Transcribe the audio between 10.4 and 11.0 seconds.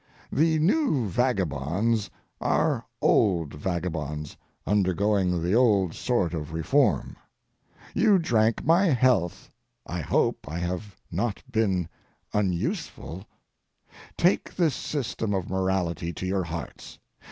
I have